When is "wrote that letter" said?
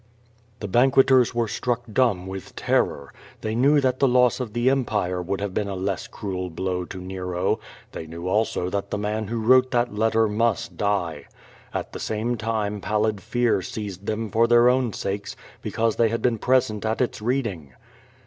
9.39-10.27